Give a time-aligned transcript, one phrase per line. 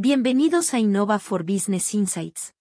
[0.00, 2.54] Bienvenidos a Innova for Business Insights.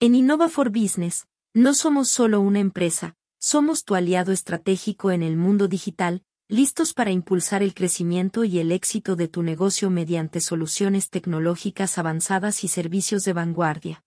[0.00, 5.36] En Innova for Business, no somos solo una empresa, somos tu aliado estratégico en el
[5.36, 11.08] mundo digital, listos para impulsar el crecimiento y el éxito de tu negocio mediante soluciones
[11.08, 14.02] tecnológicas avanzadas y servicios de vanguardia.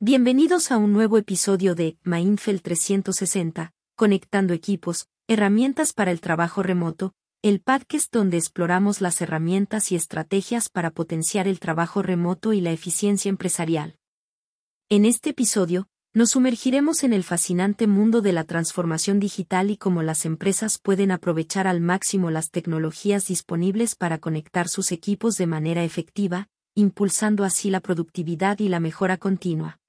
[0.00, 7.14] Bienvenidos a un nuevo episodio de Mainfeld 360, Conectando equipos, herramientas para el trabajo remoto,
[7.48, 12.72] el podcast donde exploramos las herramientas y estrategias para potenciar el trabajo remoto y la
[12.72, 13.96] eficiencia empresarial.
[14.90, 20.02] En este episodio, nos sumergiremos en el fascinante mundo de la transformación digital y cómo
[20.02, 25.84] las empresas pueden aprovechar al máximo las tecnologías disponibles para conectar sus equipos de manera
[25.84, 29.80] efectiva, impulsando así la productividad y la mejora continua.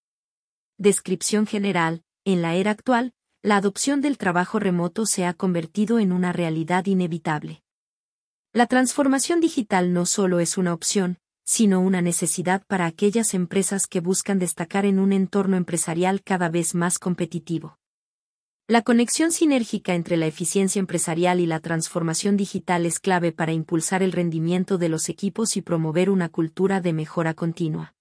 [0.78, 6.11] Descripción general, en la era actual, la adopción del trabajo remoto se ha convertido en
[6.11, 7.63] una realidad inevitable.
[8.52, 14.02] La transformación digital no solo es una opción, sino una necesidad para aquellas empresas que
[14.02, 17.77] buscan destacar en un entorno empresarial cada vez más competitivo.
[18.67, 24.03] La conexión sinérgica entre la eficiencia empresarial y la transformación digital es clave para impulsar
[24.03, 27.95] el rendimiento de los equipos y promover una cultura de mejora continua.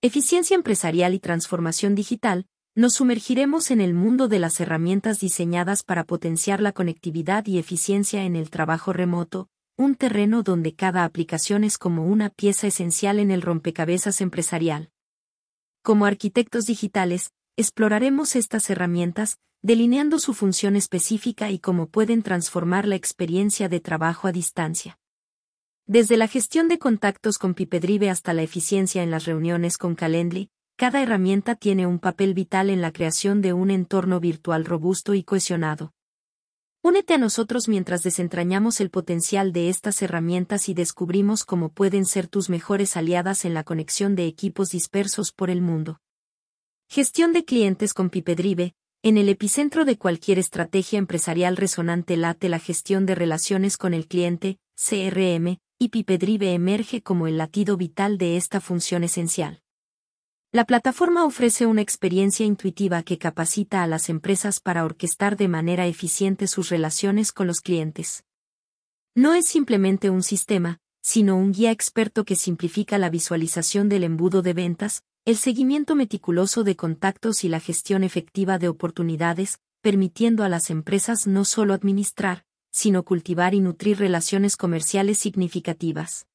[0.00, 6.04] Eficiencia empresarial y transformación digital, nos sumergiremos en el mundo de las herramientas diseñadas para
[6.04, 11.78] potenciar la conectividad y eficiencia en el trabajo remoto, un terreno donde cada aplicación es
[11.78, 14.90] como una pieza esencial en el rompecabezas empresarial.
[15.82, 22.96] Como arquitectos digitales, exploraremos estas herramientas, delineando su función específica y cómo pueden transformar la
[22.96, 24.98] experiencia de trabajo a distancia.
[25.86, 30.50] Desde la gestión de contactos con Pipedrive hasta la eficiencia en las reuniones con Calendly,
[30.76, 35.22] cada herramienta tiene un papel vital en la creación de un entorno virtual robusto y
[35.22, 35.94] cohesionado.
[36.82, 42.28] Únete a nosotros mientras desentrañamos el potencial de estas herramientas y descubrimos cómo pueden ser
[42.28, 45.98] tus mejores aliadas en la conexión de equipos dispersos por el mundo.
[46.90, 48.74] Gestión de clientes con Pipedrive.
[49.02, 54.06] En el epicentro de cualquier estrategia empresarial resonante late la gestión de relaciones con el
[54.06, 59.62] cliente, CRM, y Pipedrive emerge como el latido vital de esta función esencial.
[60.56, 65.86] La plataforma ofrece una experiencia intuitiva que capacita a las empresas para orquestar de manera
[65.86, 68.24] eficiente sus relaciones con los clientes.
[69.14, 74.40] No es simplemente un sistema, sino un guía experto que simplifica la visualización del embudo
[74.40, 80.48] de ventas, el seguimiento meticuloso de contactos y la gestión efectiva de oportunidades, permitiendo a
[80.48, 86.26] las empresas no solo administrar, sino cultivar y nutrir relaciones comerciales significativas.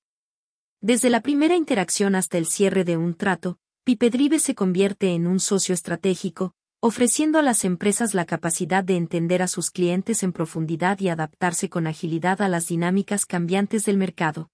[0.79, 5.39] Desde la primera interacción hasta el cierre de un trato, Pipedrive se convierte en un
[5.39, 10.99] socio estratégico, ofreciendo a las empresas la capacidad de entender a sus clientes en profundidad
[10.99, 14.51] y adaptarse con agilidad a las dinámicas cambiantes del mercado.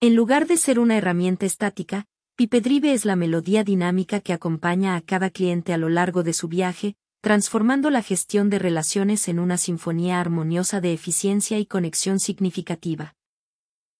[0.00, 5.02] En lugar de ser una herramienta estática, Pipedrive es la melodía dinámica que acompaña a
[5.02, 9.58] cada cliente a lo largo de su viaje, transformando la gestión de relaciones en una
[9.58, 13.14] sinfonía armoniosa de eficiencia y conexión significativa.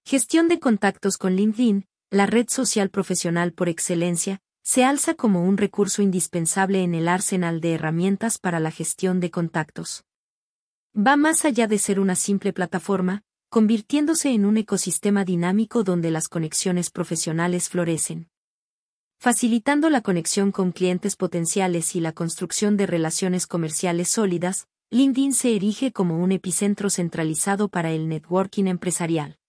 [0.06, 5.56] Gestión de contactos con LinkedIn, la red social profesional por excelencia, se alza como un
[5.56, 10.04] recurso indispensable en el arsenal de herramientas para la gestión de contactos.
[10.94, 16.28] Va más allá de ser una simple plataforma, convirtiéndose en un ecosistema dinámico donde las
[16.28, 18.28] conexiones profesionales florecen.
[19.18, 25.54] Facilitando la conexión con clientes potenciales y la construcción de relaciones comerciales sólidas, LinkedIn se
[25.54, 29.39] erige como un epicentro centralizado para el networking empresarial.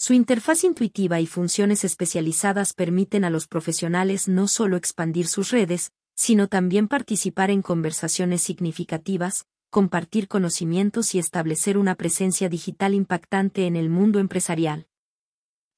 [0.00, 5.90] Su interfaz intuitiva y funciones especializadas permiten a los profesionales no solo expandir sus redes,
[6.14, 13.74] sino también participar en conversaciones significativas, compartir conocimientos y establecer una presencia digital impactante en
[13.74, 14.86] el mundo empresarial.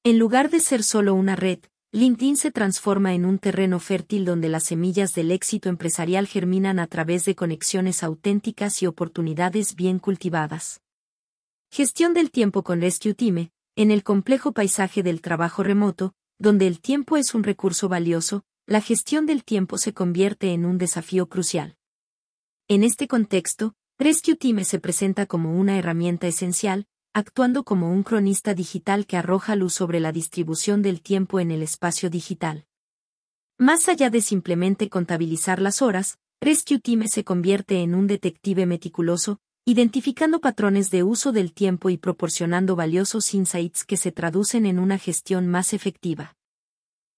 [0.03, 1.59] En lugar de ser solo una red,
[1.91, 6.85] LinkedIn se transforma en un terreno fértil donde las semillas del éxito empresarial germinan a
[6.85, 10.81] través de conexiones auténticas y oportunidades bien cultivadas.
[11.71, 16.81] Gestión del tiempo con Rescue Time, en el complejo paisaje del trabajo remoto, donde el
[16.81, 21.77] tiempo es un recurso valioso, la gestión del tiempo se convierte en un desafío crucial.
[22.67, 28.53] En este contexto, Rescue Time se presenta como una herramienta esencial, actuando como un cronista
[28.53, 32.65] digital que arroja luz sobre la distribución del tiempo en el espacio digital.
[33.57, 39.39] Más allá de simplemente contabilizar las horas, Rescue Time se convierte en un detective meticuloso,
[39.71, 44.97] identificando patrones de uso del tiempo y proporcionando valiosos insights que se traducen en una
[44.97, 46.35] gestión más efectiva.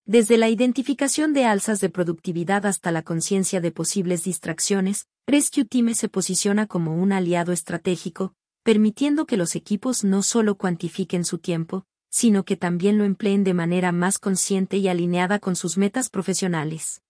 [0.06, 5.96] Desde la identificación de alzas de productividad hasta la conciencia de posibles distracciones, Rescue Team
[5.96, 11.88] se posiciona como un aliado estratégico, permitiendo que los equipos no solo cuantifiquen su tiempo,
[12.12, 17.02] sino que también lo empleen de manera más consciente y alineada con sus metas profesionales.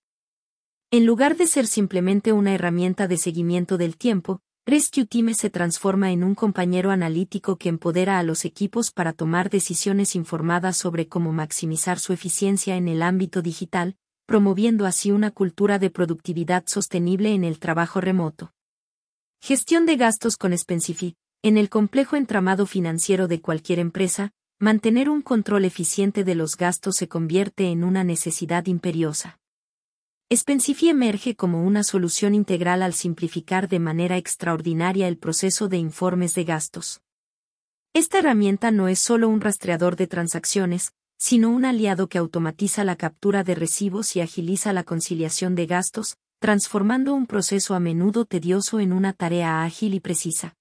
[0.90, 6.14] En lugar de ser simplemente una herramienta de seguimiento del tiempo, Rescue Team se transforma
[6.14, 11.34] en un compañero analítico que empodera a los equipos para tomar decisiones informadas sobre cómo
[11.34, 17.44] maximizar su eficiencia en el ámbito digital, promoviendo así una cultura de productividad sostenible en
[17.44, 18.54] el trabajo remoto.
[19.42, 21.18] Gestión de gastos con Spensify.
[21.42, 26.96] En el complejo entramado financiero de cualquier empresa, mantener un control eficiente de los gastos
[26.96, 29.42] se convierte en una necesidad imperiosa.
[30.36, 36.34] Spensify emerge como una solución integral al simplificar de manera extraordinaria el proceso de informes
[36.34, 37.02] de gastos.
[37.94, 42.96] Esta herramienta no es solo un rastreador de transacciones, sino un aliado que automatiza la
[42.96, 48.80] captura de recibos y agiliza la conciliación de gastos, transformando un proceso a menudo tedioso
[48.80, 50.56] en una tarea ágil y precisa.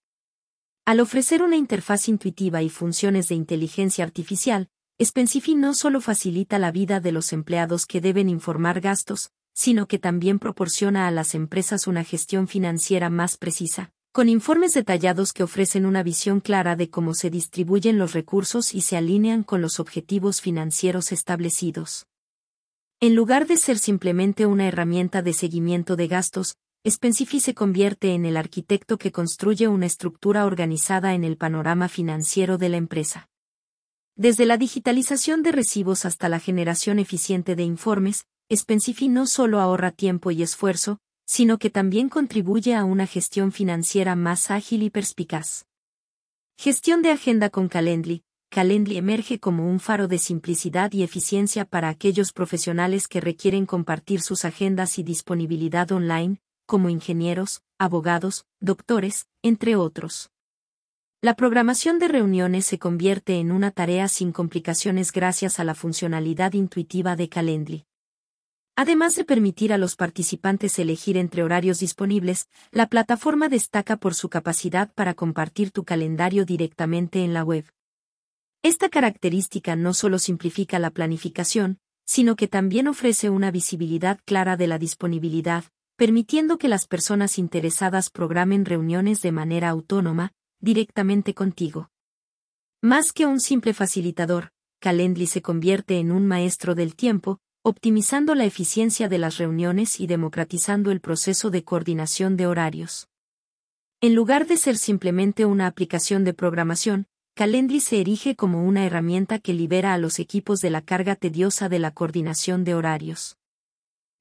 [0.85, 4.69] Al ofrecer una interfaz intuitiva y funciones de inteligencia artificial,
[5.03, 9.99] Spensify no solo facilita la vida de los empleados que deben informar gastos, sino que
[9.99, 15.87] también proporciona a las empresas una gestión financiera más precisa, con informes detallados que ofrecen
[15.87, 20.41] una visión clara de cómo se distribuyen los recursos y se alinean con los objetivos
[20.41, 22.07] financieros establecidos.
[23.01, 26.57] En lugar de ser simplemente una herramienta de seguimiento de gastos,
[26.89, 32.59] Spensify se convierte en el arquitecto que construye una estructura organizada en el panorama financiero
[32.59, 33.29] de la empresa.
[34.15, 39.91] Desde la digitalización de recibos hasta la generación eficiente de informes, Spensify no solo ahorra
[39.91, 45.67] tiempo y esfuerzo, sino que también contribuye a una gestión financiera más ágil y perspicaz.
[46.59, 48.25] Gestión de agenda con Calendly.
[48.51, 54.21] Calendly emerge como un faro de simplicidad y eficiencia para aquellos profesionales que requieren compartir
[54.21, 60.31] sus agendas y disponibilidad online, como ingenieros, abogados, doctores, entre otros.
[61.23, 66.53] La programación de reuniones se convierte en una tarea sin complicaciones gracias a la funcionalidad
[66.53, 67.87] intuitiva de Calendly.
[68.83, 74.29] Además de permitir a los participantes elegir entre horarios disponibles, la plataforma destaca por su
[74.29, 77.65] capacidad para compartir tu calendario directamente en la web.
[78.61, 84.67] Esta característica no solo simplifica la planificación, sino que también ofrece una visibilidad clara de
[84.67, 85.63] la disponibilidad,
[85.95, 91.93] permitiendo que las personas interesadas programen reuniones de manera autónoma, directamente contigo.
[92.81, 94.51] Más que un simple facilitador,
[94.81, 100.09] Calendly se convierte en un maestro del tiempo, optimizando la eficiencia de las reuniones y
[100.09, 103.09] democratizando el proceso de coordinación de horarios.
[104.01, 109.39] En lugar de ser simplemente una aplicación de programación, Calendly se erige como una herramienta
[109.39, 113.39] que libera a los equipos de la carga tediosa de la coordinación de horarios.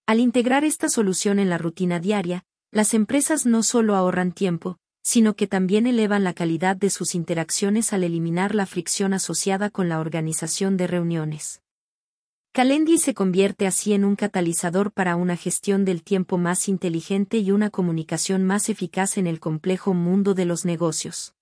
[0.06, 5.36] Al integrar esta solución en la rutina diaria, las empresas no solo ahorran tiempo, sino
[5.36, 10.00] que también elevan la calidad de sus interacciones al eliminar la fricción asociada con la
[10.00, 11.62] organización de reuniones.
[12.54, 17.52] Calendly se convierte así en un catalizador para una gestión del tiempo más inteligente y
[17.52, 21.34] una comunicación más eficaz en el complejo mundo de los negocios.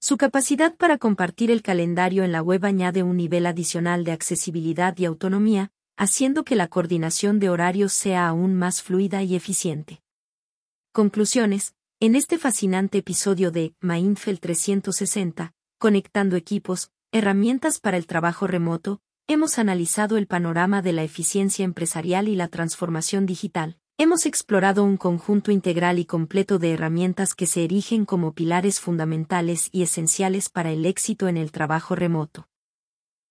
[0.00, 4.98] Su capacidad para compartir el calendario en la web añade un nivel adicional de accesibilidad
[4.98, 10.02] y autonomía, haciendo que la coordinación de horarios sea aún más fluida y eficiente.
[10.90, 11.76] Conclusiones.
[12.00, 19.58] En este fascinante episodio de Mindfeld 360, Conectando equipos, herramientas para el trabajo remoto, hemos
[19.58, 23.76] analizado el panorama de la eficiencia empresarial y la transformación digital.
[23.98, 29.68] Hemos explorado un conjunto integral y completo de herramientas que se erigen como pilares fundamentales
[29.72, 32.46] y esenciales para el éxito en el trabajo remoto.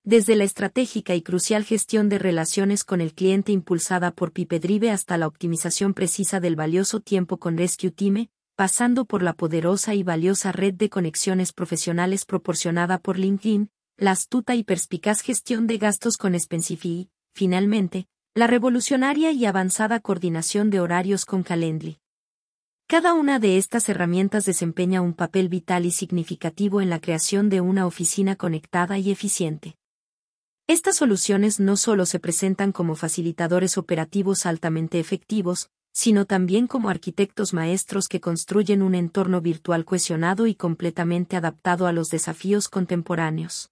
[0.03, 5.17] Desde la estratégica y crucial gestión de relaciones con el cliente impulsada por Pipedrive hasta
[5.17, 10.51] la optimización precisa del valioso tiempo con Rescue Time, pasando por la poderosa y valiosa
[10.51, 16.37] red de conexiones profesionales proporcionada por LinkedIn, la astuta y perspicaz gestión de gastos con
[16.37, 21.99] Spensify, finalmente, la revolucionaria y avanzada coordinación de horarios con Calendly.
[22.87, 27.61] Cada una de estas herramientas desempeña un papel vital y significativo en la creación de
[27.61, 29.77] una oficina conectada y eficiente.
[30.67, 37.53] Estas soluciones no solo se presentan como facilitadores operativos altamente efectivos, sino también como arquitectos
[37.53, 43.71] maestros que construyen un entorno virtual cohesionado y completamente adaptado a los desafíos contemporáneos.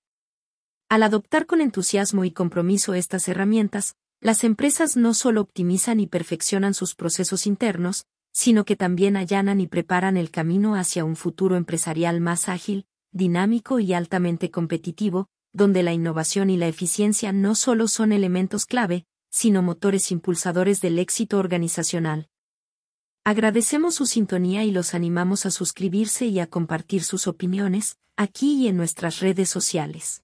[0.93, 6.75] Al adoptar con entusiasmo y compromiso estas herramientas, las empresas no solo optimizan y perfeccionan
[6.75, 12.21] sus procesos internos, sino que también allanan y preparan el camino hacia un futuro empresarial
[12.21, 18.12] más ágil, dinámico y altamente competitivo, donde la innovación y la eficiencia no solo son
[18.12, 22.27] elementos clave, sino motores impulsadores del éxito organizacional.
[23.23, 28.67] Agradecemos su sintonía y los animamos a suscribirse y a compartir sus opiniones, aquí y
[28.67, 30.19] en nuestras redes sociales.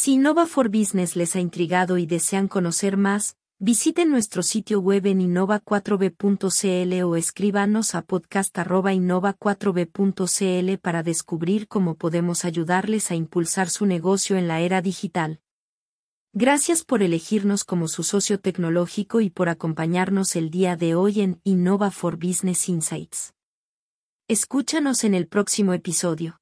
[0.00, 5.06] Si Innova for Business les ha intrigado y desean conocer más, visiten nuestro sitio web
[5.06, 14.36] en innova4b.cl o escríbanos a podcast.innova4b.cl para descubrir cómo podemos ayudarles a impulsar su negocio
[14.36, 15.40] en la era digital.
[16.32, 21.40] Gracias por elegirnos como su socio tecnológico y por acompañarnos el día de hoy en
[21.42, 23.34] Innova for Business Insights.
[24.28, 26.37] Escúchanos en el próximo episodio.